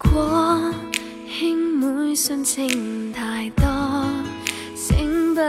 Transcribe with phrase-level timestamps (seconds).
[0.00, 3.64] 兄妹信情太多，
[4.74, 5.40] 醒不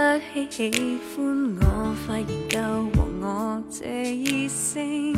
[0.43, 2.59] 起喜欢我，发现够
[2.91, 5.13] 和我这异性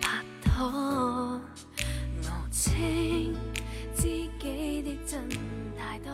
[0.00, 1.40] 拍拖，
[2.22, 3.34] 我清
[3.94, 5.28] 知己的真
[5.76, 6.12] 太多。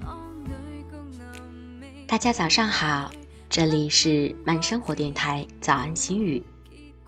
[0.00, 0.50] 当女
[0.90, 1.42] 高男
[1.80, 3.10] 美大家早上好，
[3.48, 6.42] 这里是慢生活电台早安心语，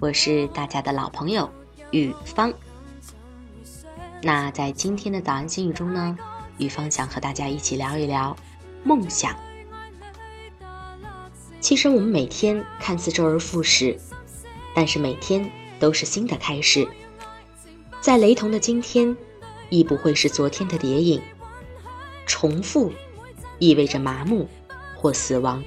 [0.00, 1.50] 我是大家的老朋友
[1.90, 2.52] 雨芳。
[4.22, 6.16] 那在今天的早安心语中呢，
[6.58, 8.36] 雨芳想和大家一起聊一聊
[8.82, 9.36] 梦想。
[11.60, 13.98] 其实我们每天看似周而复始，
[14.74, 16.88] 但是每天都是新的开始。
[18.00, 19.16] 在雷同的今天，
[19.68, 21.20] 亦不会是昨天的叠影。
[22.24, 22.92] 重复，
[23.58, 24.48] 意味着麻木
[24.96, 25.62] 或死亡。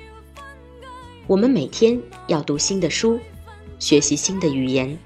[1.27, 3.19] 我们每天要读新的书，
[3.77, 4.97] 学习新的语言，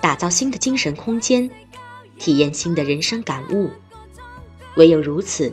[0.00, 1.50] 打造新的精神空间。
[2.20, 3.70] 体验新的人生感悟。
[4.76, 5.52] 唯有如此，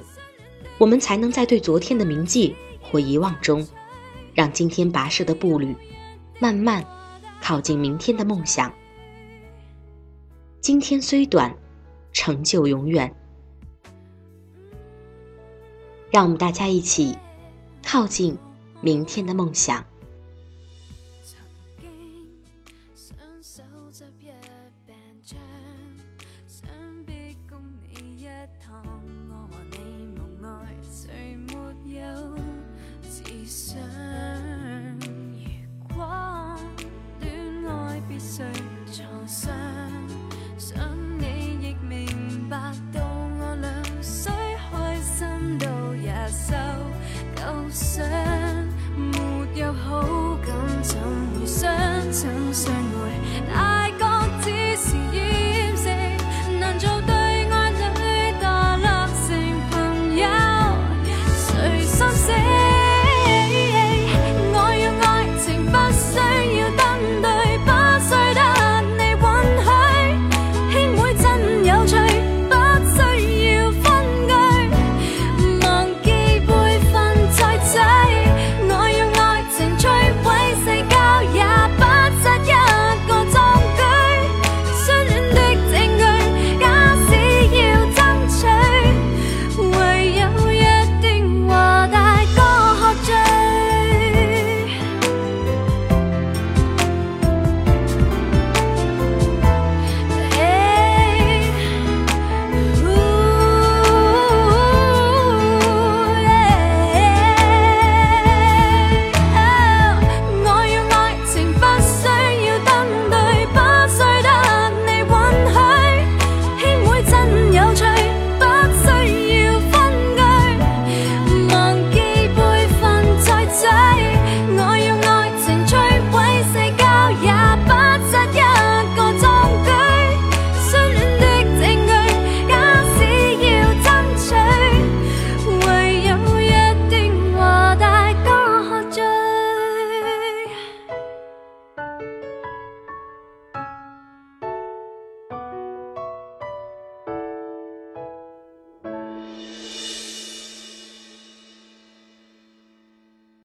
[0.78, 3.66] 我们才能在对昨天的铭记或遗忘中，
[4.34, 5.74] 让今天跋涉的步履，
[6.40, 6.86] 慢慢
[7.42, 8.72] 靠近明天的梦想。
[10.60, 11.56] 今天虽短，
[12.12, 13.16] 成就永远。
[16.12, 17.18] 让我们大家一起
[17.82, 18.38] 靠近
[18.82, 19.86] 明天的梦想。
[21.24, 21.40] 曾
[24.20, 24.30] 经
[26.48, 26.66] 想
[27.06, 28.26] 必共你一
[28.58, 28.82] 趟，
[29.30, 31.54] 我和你无爱，谁没
[32.00, 32.38] 有
[33.02, 33.78] 智商？
[35.02, 36.58] 如果
[37.20, 37.30] 恋
[37.66, 38.44] 爱必须
[38.94, 39.77] 创伤。